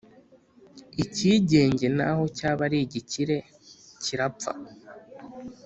icyigenge 1.03 1.85
naho 1.97 2.23
cyaba 2.37 2.61
ari 2.67 2.77
igikire 2.85 3.35
kirapfa 4.03 4.51